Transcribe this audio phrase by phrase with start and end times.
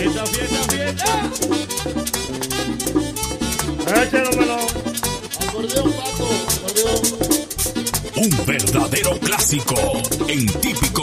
[0.00, 1.30] Fiesta, fiesta, fiesta.
[4.02, 4.60] Échalo, pelón.
[5.46, 6.26] Acordeón, pato.
[6.56, 7.00] Acordeón.
[8.16, 9.74] Un verdadero clásico
[10.26, 10.99] en típico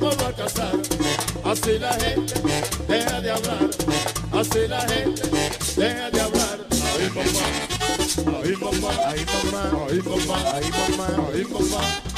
[0.00, 0.72] vamos a casar.
[1.44, 2.34] Así la gente
[2.88, 3.70] deja de hablar,
[4.32, 5.22] así la gente
[5.76, 6.58] deja de hablar.
[6.96, 7.46] Ay mamá,
[8.42, 12.09] ay mamá, ay mamá, ay mamá, ay mamá, ay mamá.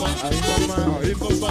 [0.00, 1.50] Àyíkọ́ máa ń kópa.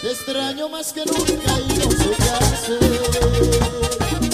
[0.00, 4.31] Te extraño más que nunca y no sé qué hacer.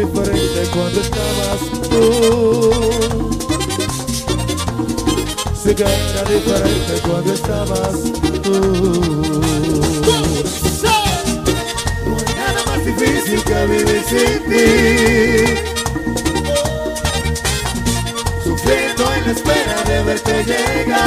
[0.00, 1.60] diferente cuando estabas
[1.90, 2.00] tú.
[5.62, 7.96] Sí que era diferente cuando estabas
[8.42, 8.54] tú.
[12.06, 14.64] No nada más difícil que vivir sin ti.
[18.42, 21.00] Sufriendo en la espera de verte llegar.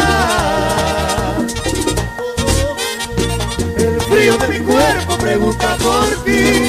[3.76, 6.63] El frío de mi cuerpo pregunta por ti.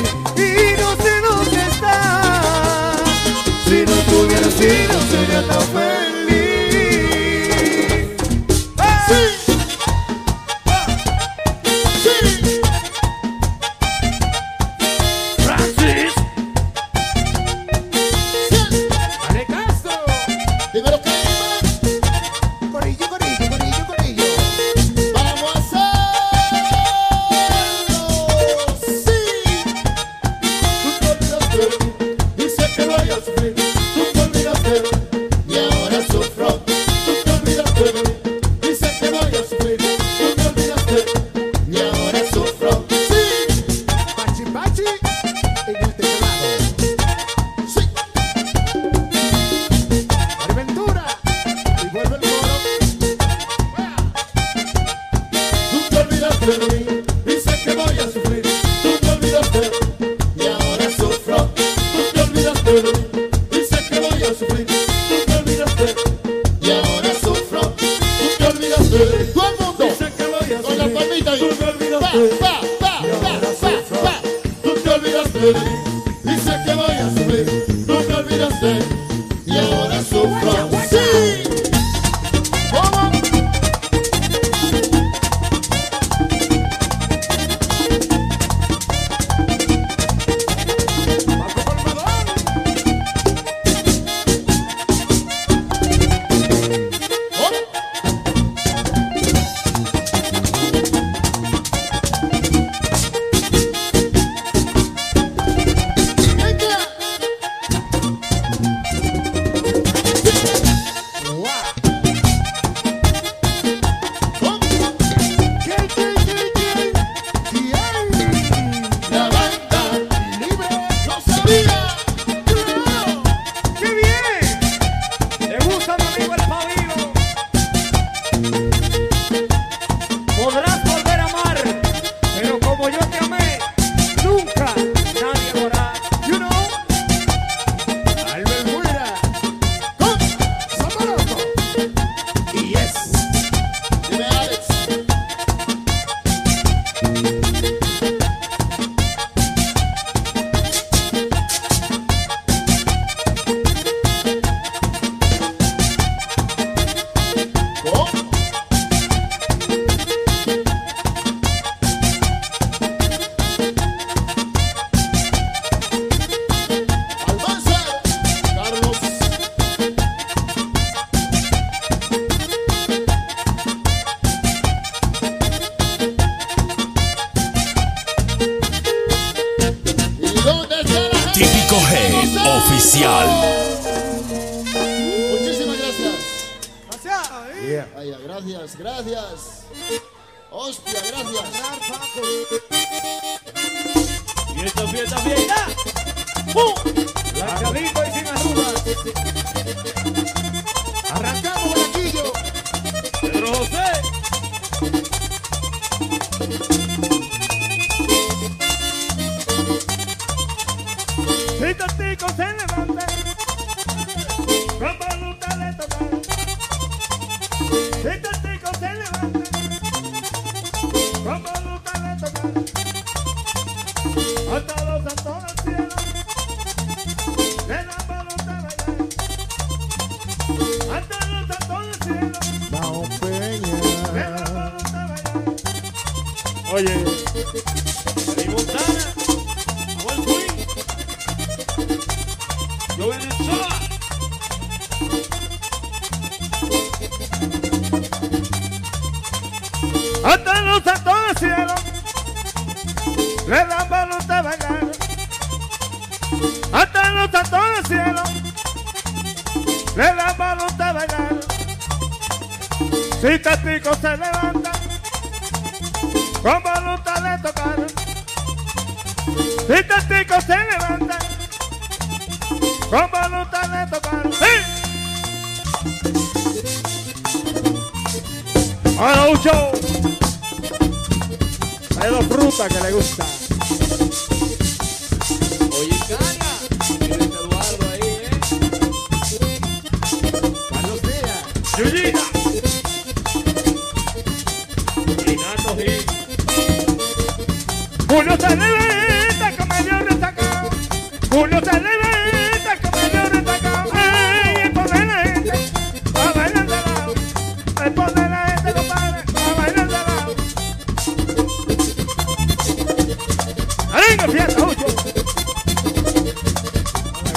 [5.34, 5.93] look love the.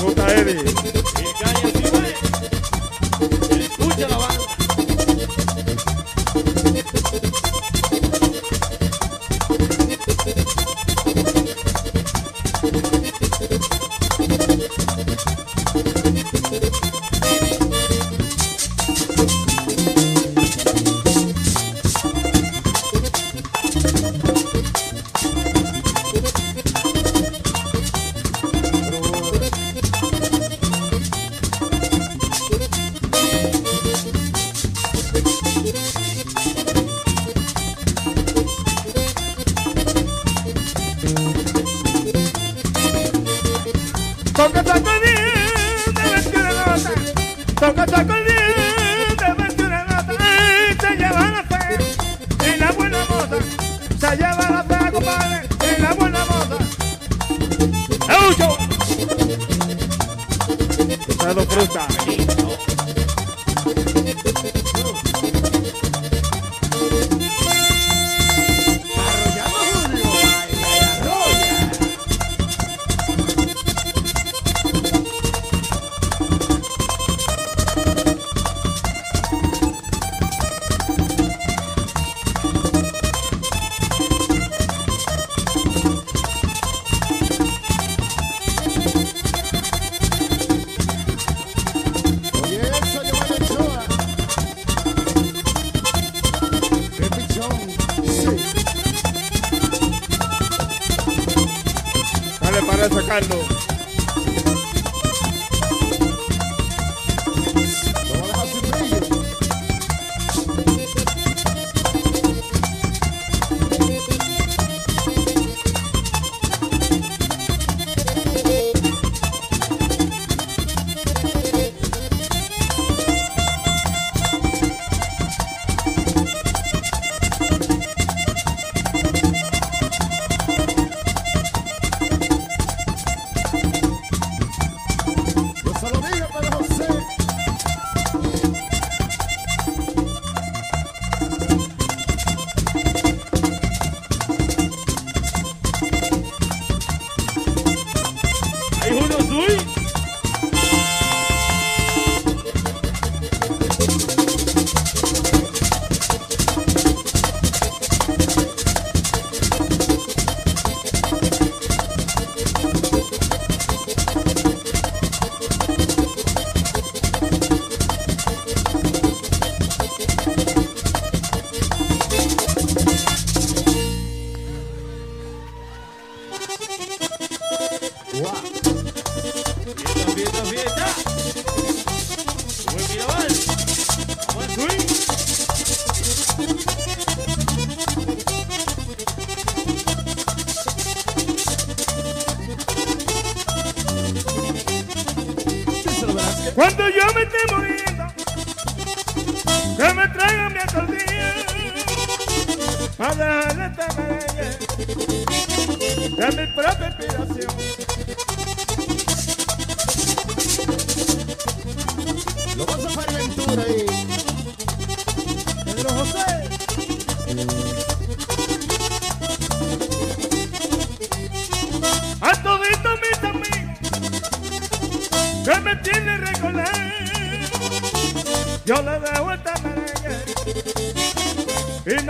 [0.08, 0.64] Gusta Eddie.
[0.64, 2.16] Ve.
[3.60, 4.27] Escucha la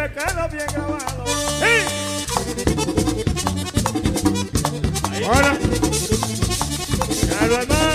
[0.07, 1.25] y me quedo bien grabado.
[1.59, 1.75] ¡Sí!
[5.25, 5.57] Ahora,
[7.29, 7.86] ya lo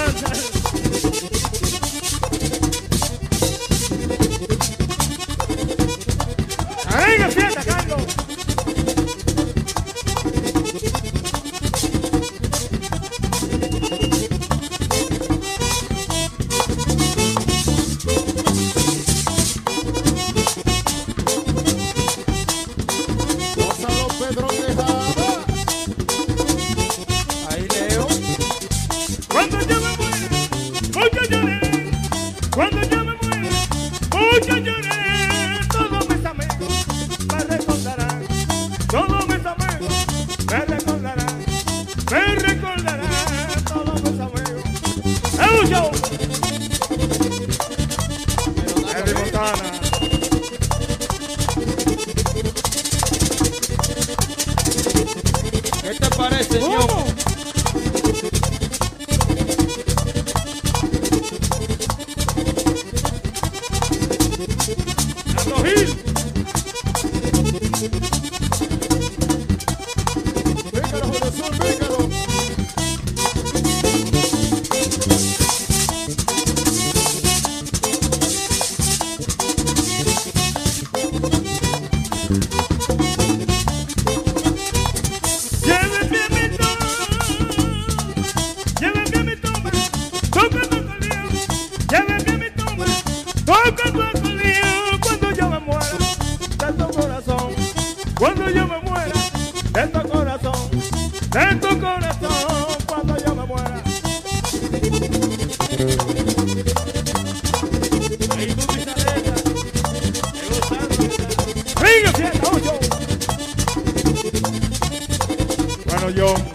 [116.15, 116.52] yo.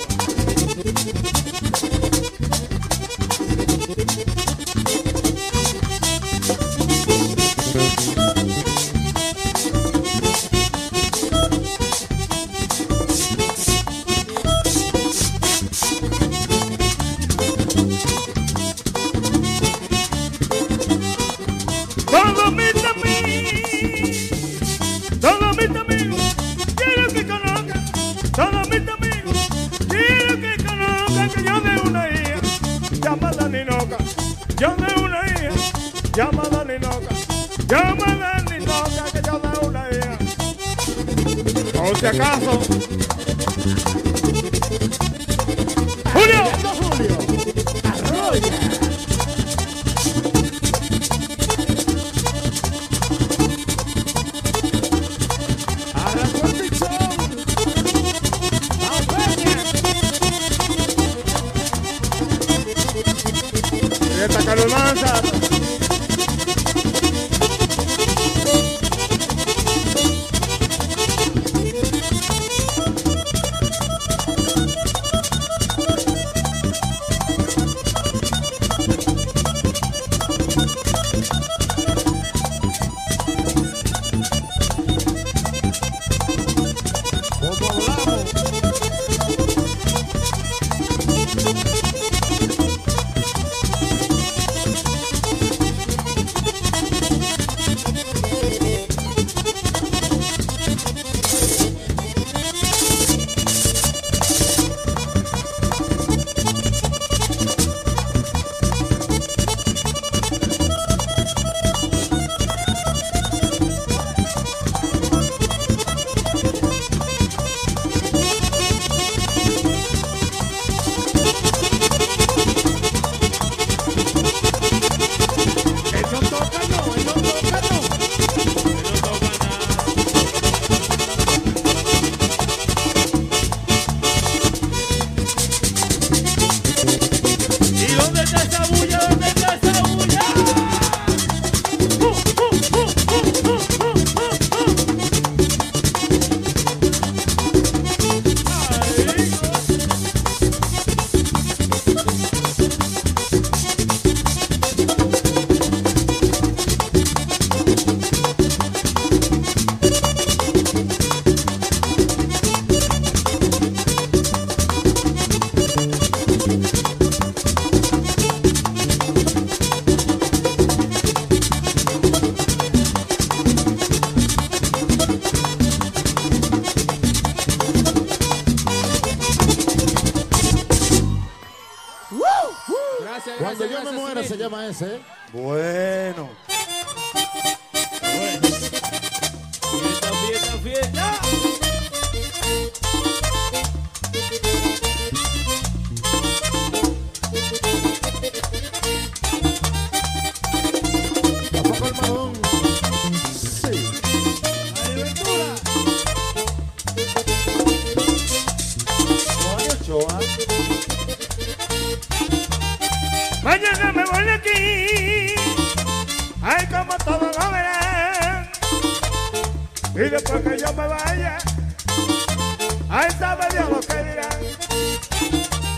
[222.90, 224.40] Ahí sabe Dios lo que dirán.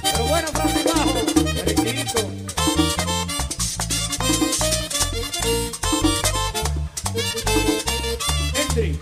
[0.03, 1.13] Pero bueno, Francis Bajo,
[1.65, 2.19] riquito.
[8.55, 8.99] Entry.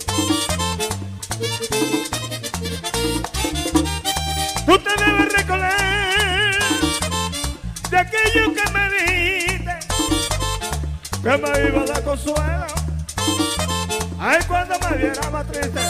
[4.66, 6.60] Tú te debes recoger
[7.90, 9.78] de aquello que me dijiste
[11.24, 12.68] que me iba a dar consuelo.
[14.20, 15.87] Ay, cuando me viera más triste.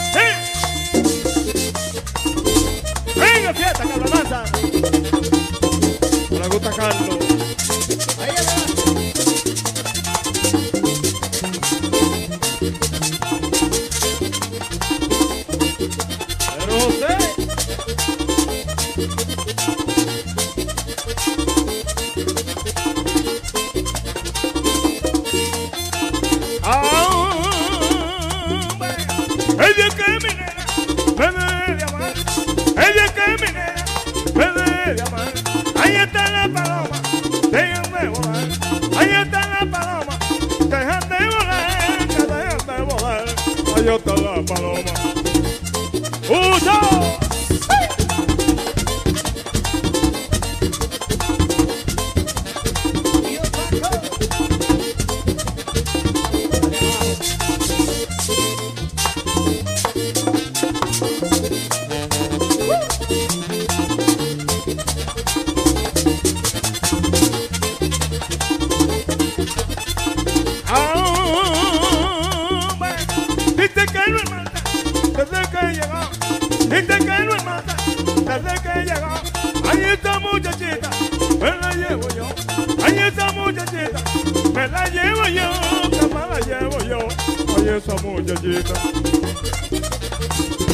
[87.78, 88.74] esa muchachita.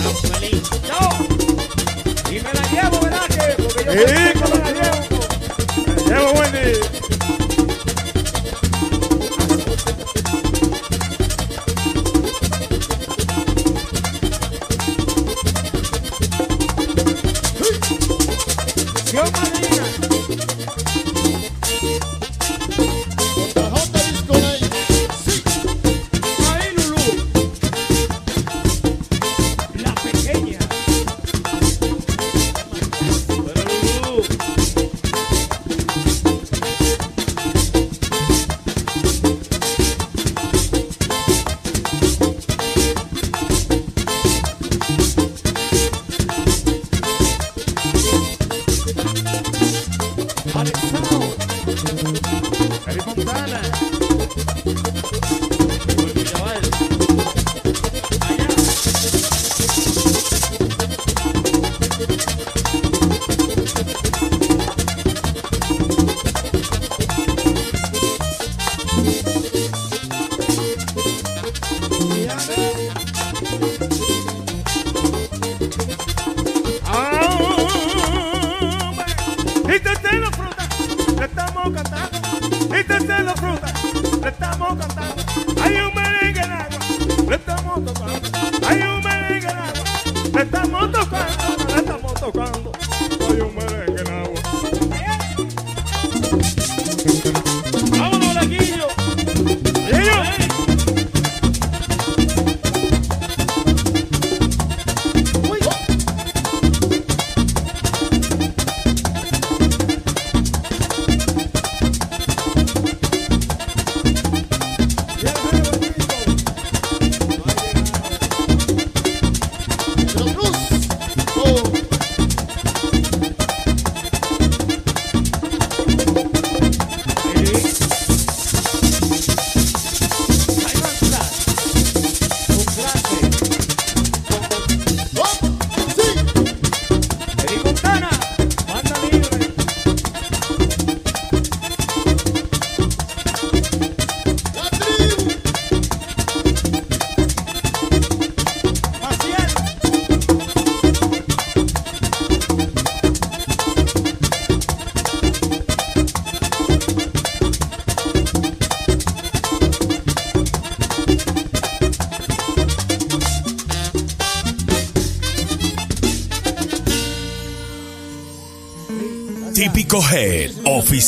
[0.01, 1.11] La
[2.31, 3.27] y me la llevo, ¿verdad?
[3.29, 4.74] Que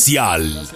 [0.09, 0.76] Espacial.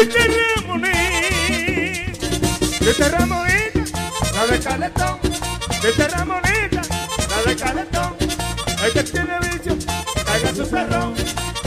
[0.00, 0.92] Este Ramonita,
[2.80, 3.10] este
[4.32, 5.18] la de Caletón,
[5.82, 6.82] este Ramonita,
[7.28, 8.16] la de Caletón,
[8.84, 9.76] el que tiene vicio,
[10.24, 11.14] caiga su cerrón,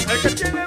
[0.09, 0.60] el que tiene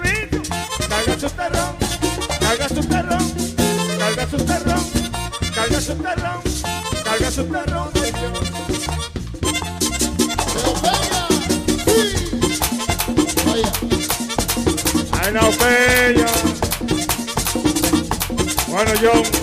[19.03, 19.34] young.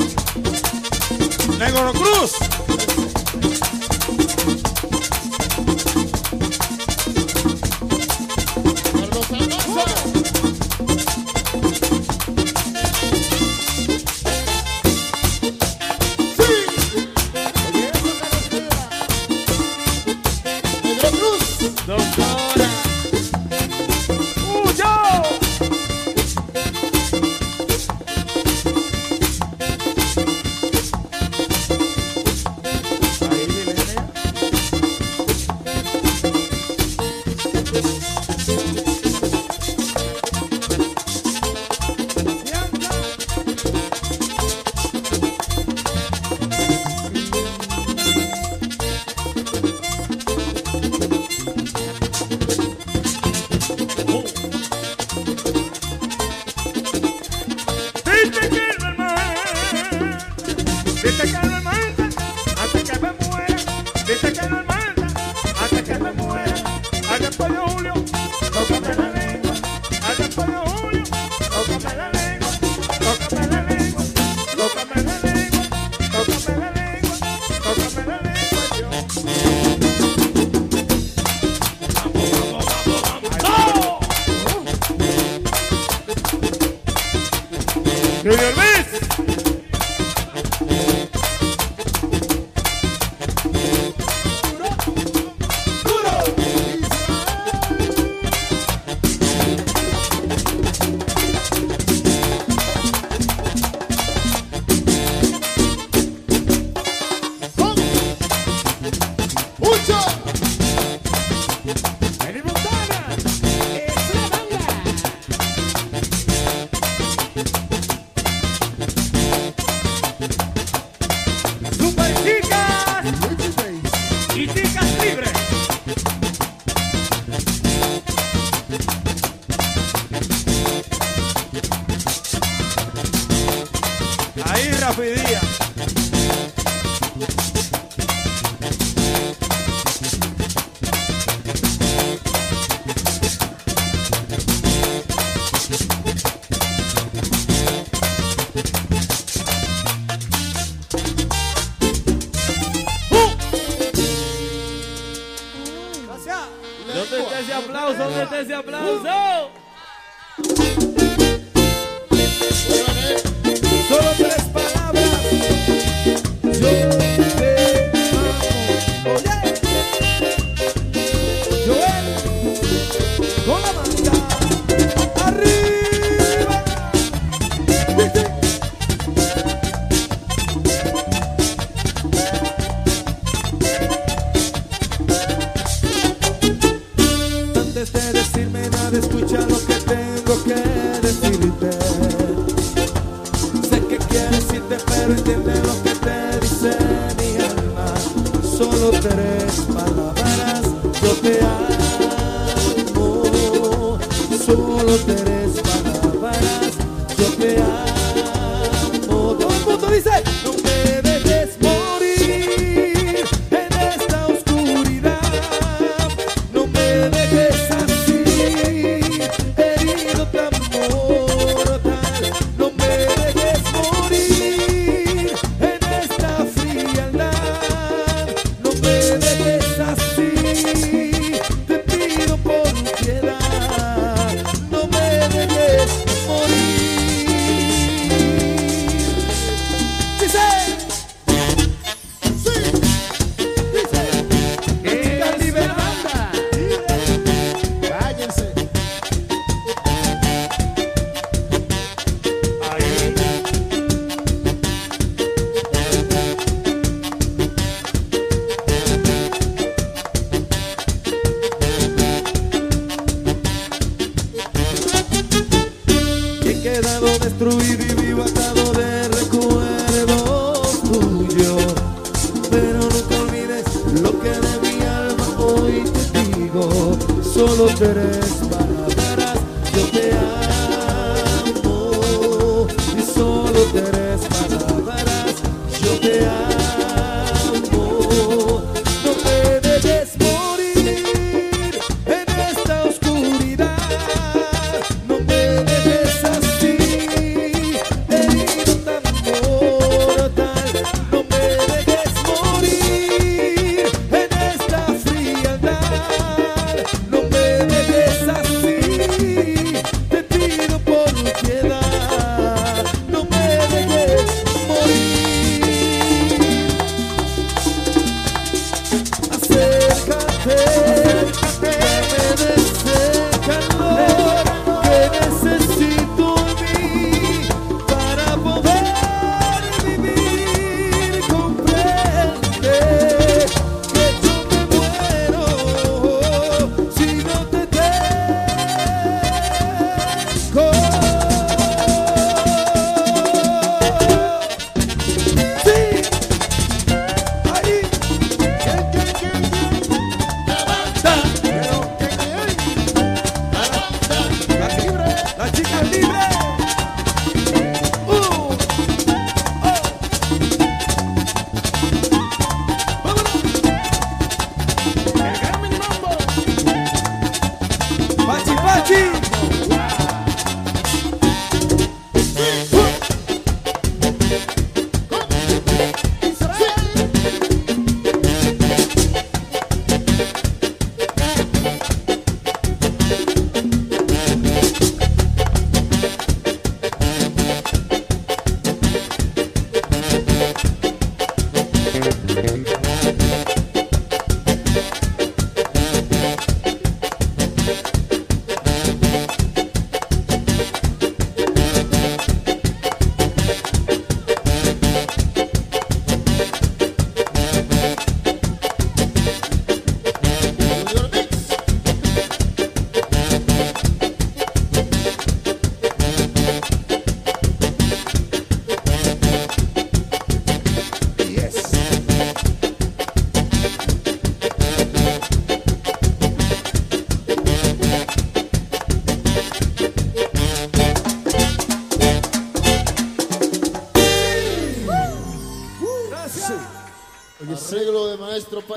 [187.86, 188.21] te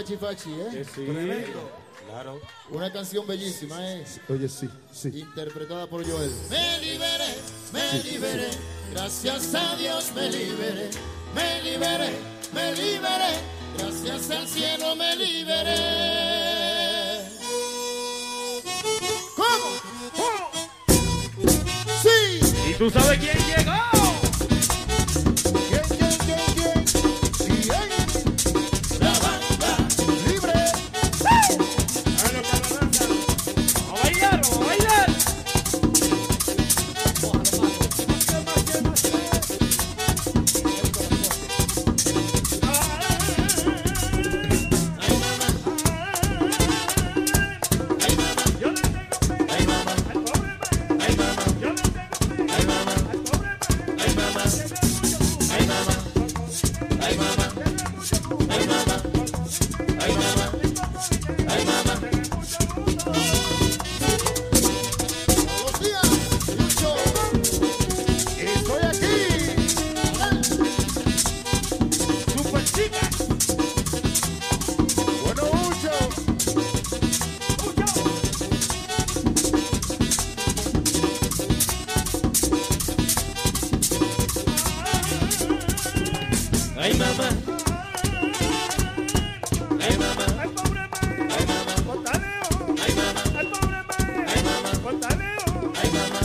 [0.05, 0.85] Fachi Fachi, ¿eh?
[0.95, 1.07] Sí,
[2.07, 2.39] claro.
[2.69, 4.05] Una canción bellísima, ¿eh?
[4.29, 5.09] Oye, sí, sí.
[5.15, 6.31] Interpretada por Joel.
[6.51, 7.35] Me liberé,
[7.73, 8.51] me sí, liberé,
[8.93, 10.91] gracias a Dios me liberé,
[11.35, 12.11] me liberé,
[12.53, 13.33] me liberé,
[13.79, 15.79] gracias al cielo me liberé.
[19.35, 19.71] ¿Cómo?
[20.17, 20.51] ¿Cómo?
[22.03, 22.41] Sí.
[22.71, 23.39] ¿Y tú sabes quién?
[23.39, 23.54] es?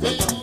[0.00, 0.37] Y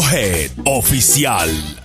[0.00, 1.75] Head Oficial.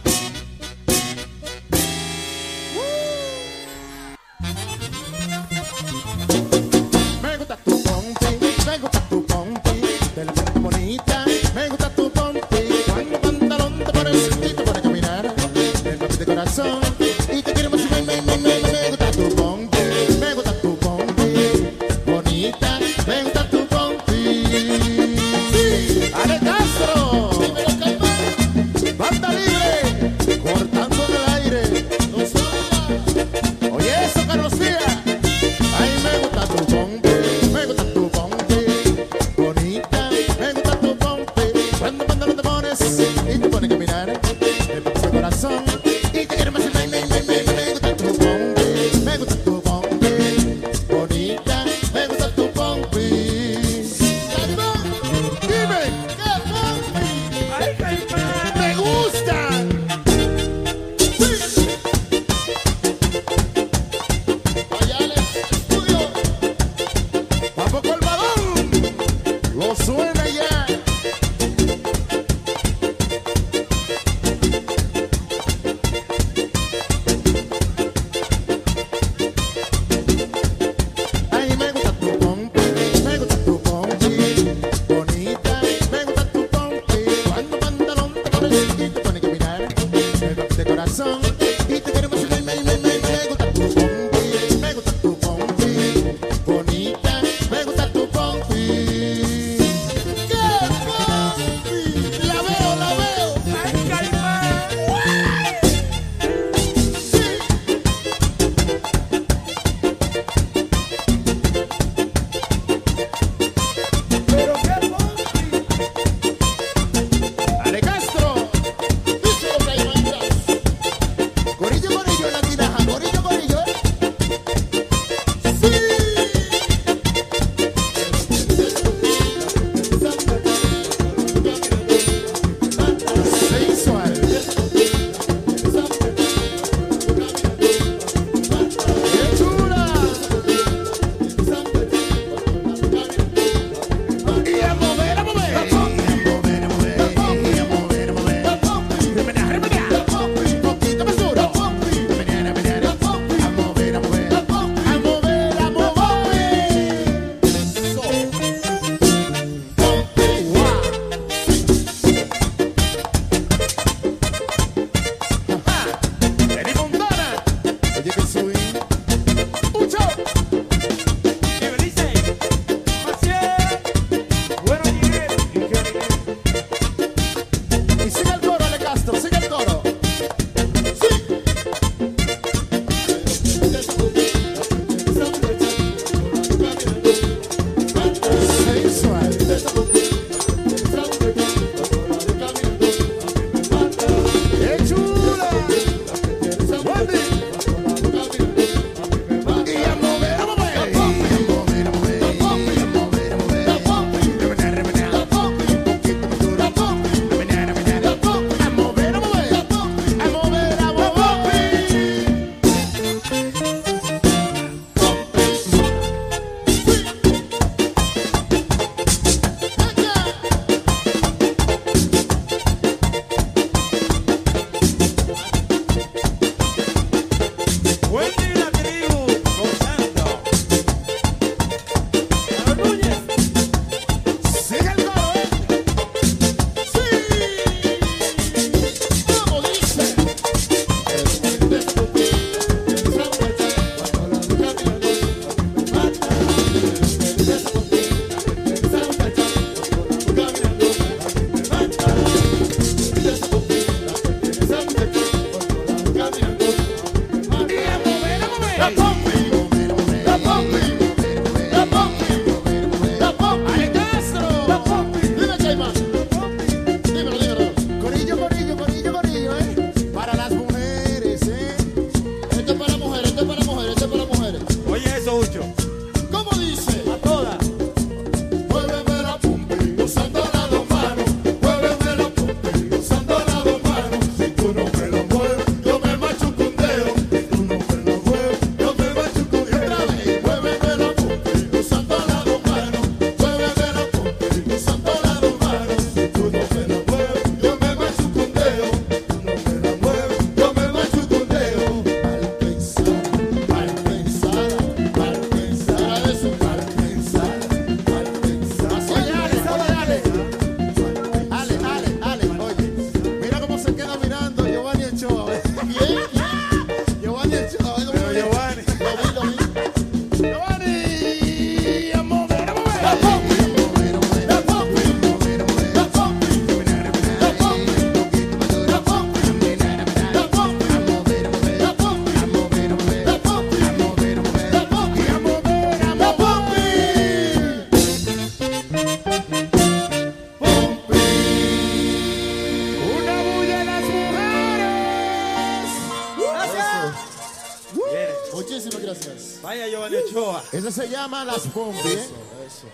[349.62, 350.64] Vaya Giovanni Ochoa.
[350.72, 352.00] Eso se llama las combi.
[352.00, 352.14] ¿eh?
[352.14, 352.36] Eso,
[352.68, 352.88] eso.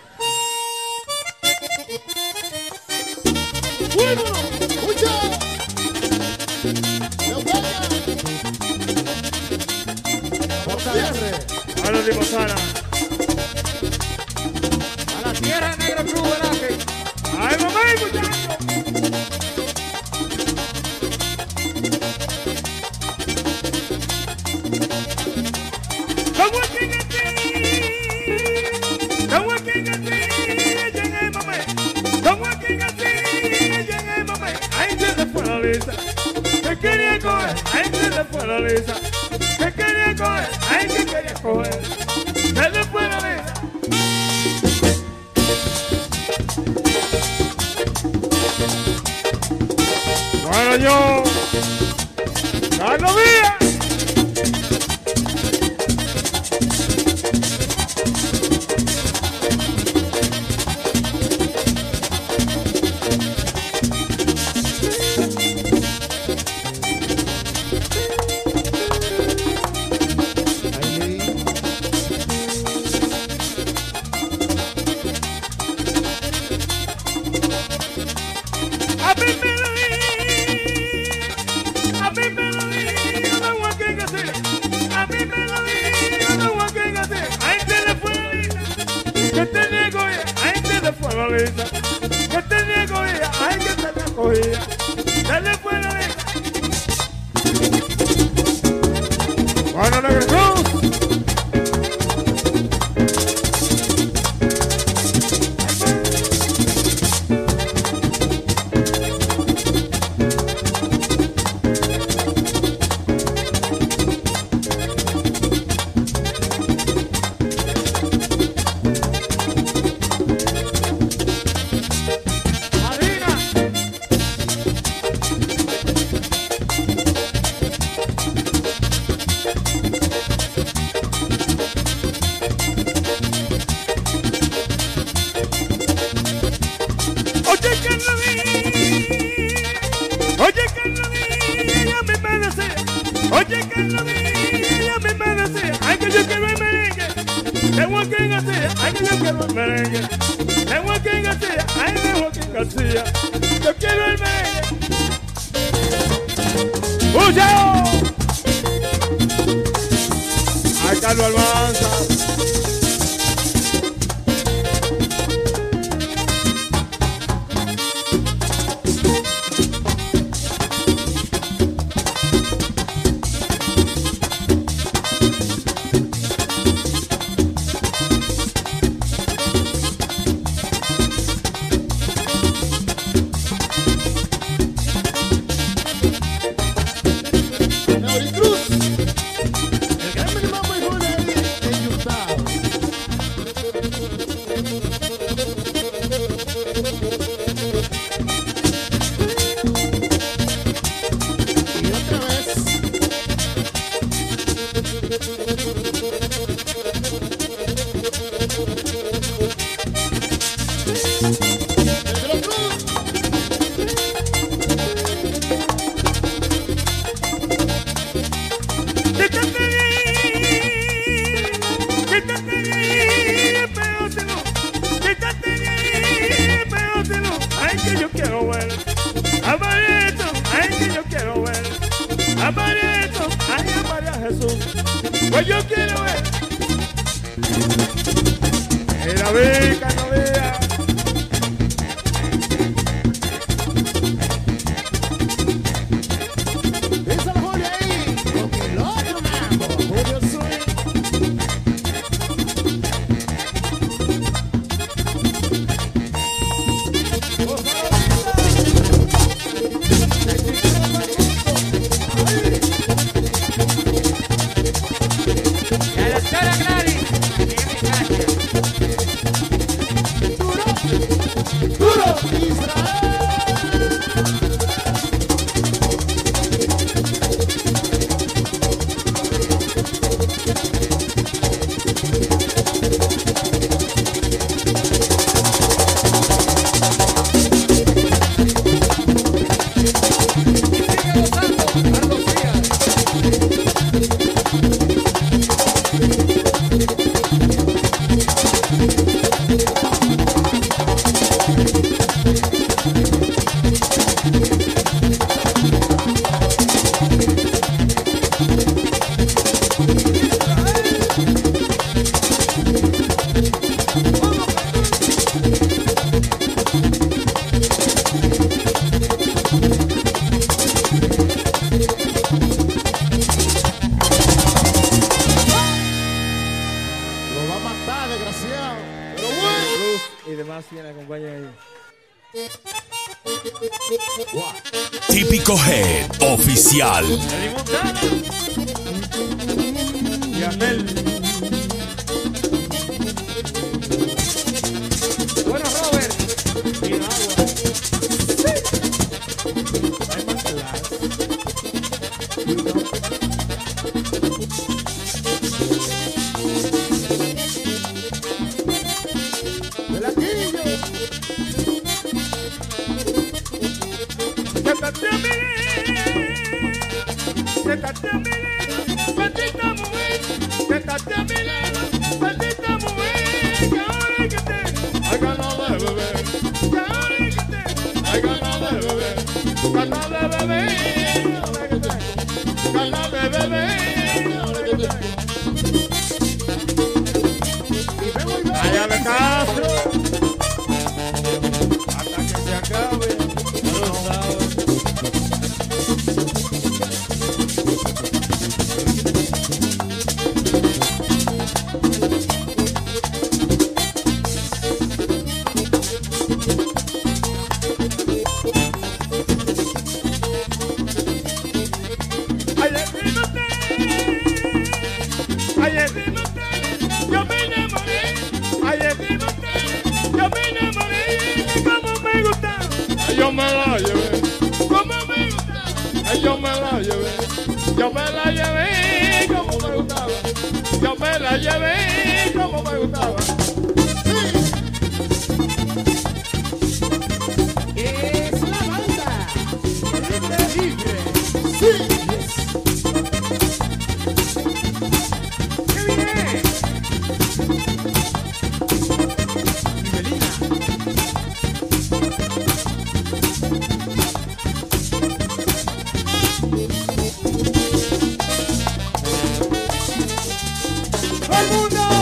[3.96, 4.22] Bueno,
[11.84, 12.56] Ahora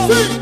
[0.08, 0.35] el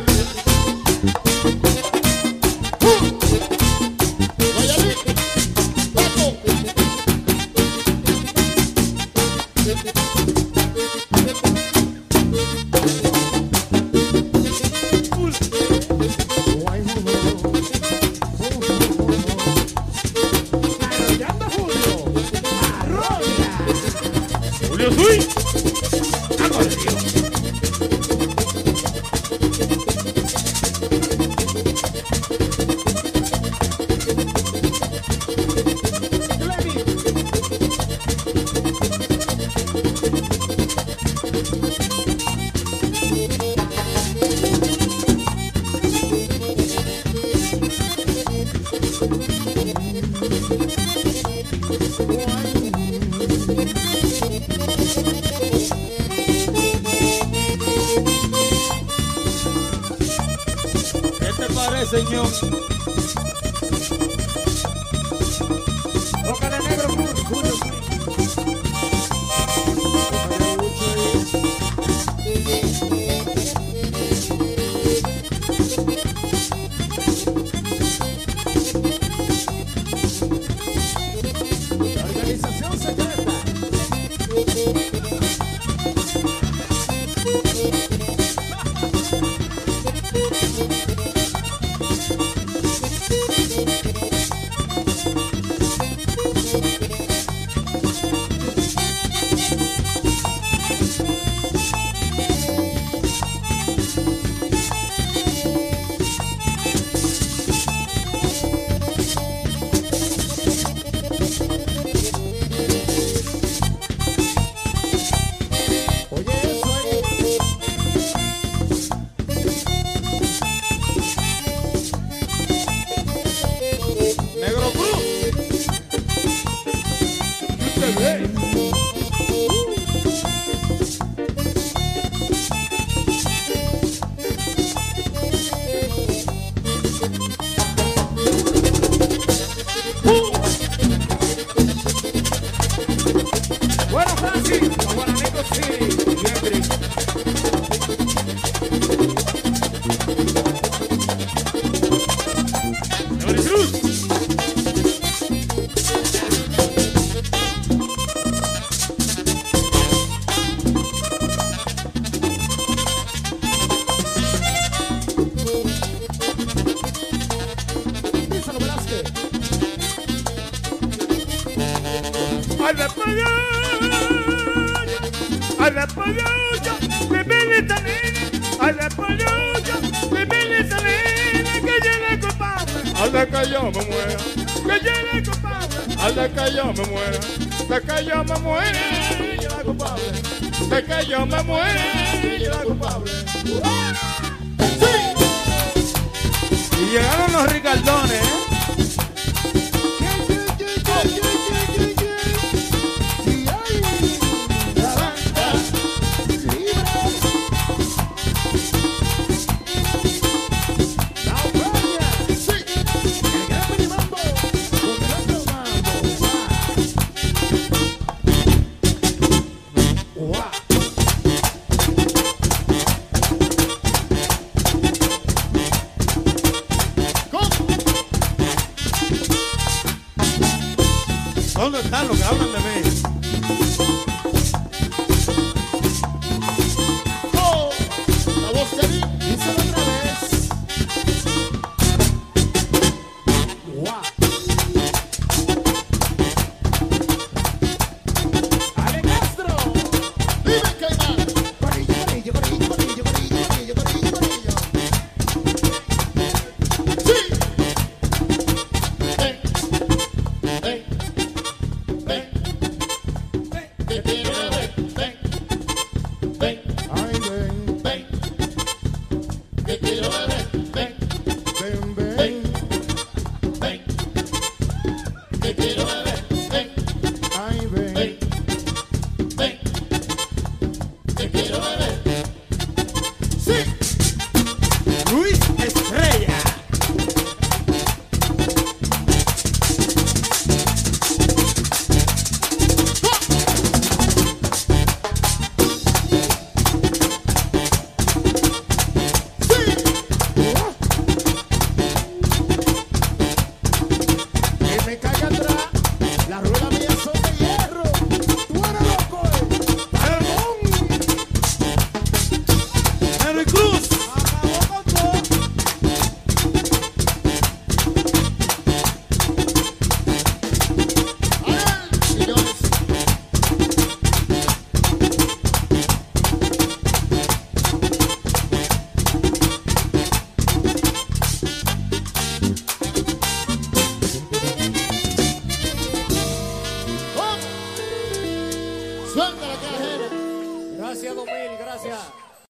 [231.65, 233.84] ¿Dónde están los que hablan de mí?